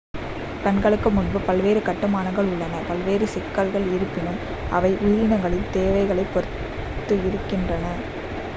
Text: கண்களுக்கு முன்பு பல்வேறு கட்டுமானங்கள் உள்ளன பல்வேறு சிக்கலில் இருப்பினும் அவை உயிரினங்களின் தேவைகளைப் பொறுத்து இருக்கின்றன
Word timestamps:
கண்களுக்கு 0.63 1.09
முன்பு 1.09 1.39
பல்வேறு 1.39 1.81
கட்டுமானங்கள் 1.81 2.47
உள்ளன 2.47 2.79
பல்வேறு 2.87 3.25
சிக்கலில் 3.33 3.87
இருப்பினும் 3.91 4.41
அவை 4.71 4.91
உயிரினங்களின் 5.03 5.69
தேவைகளைப் 5.71 6.33
பொறுத்து 6.33 7.17
இருக்கின்றன 7.29 7.85